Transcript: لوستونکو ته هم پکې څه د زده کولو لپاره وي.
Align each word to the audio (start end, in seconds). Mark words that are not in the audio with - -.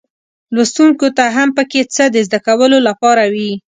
لوستونکو 0.55 1.07
ته 1.17 1.25
هم 1.35 1.49
پکې 1.57 1.81
څه 1.95 2.03
د 2.13 2.17
زده 2.27 2.39
کولو 2.47 2.77
لپاره 2.87 3.23
وي. 3.33 3.51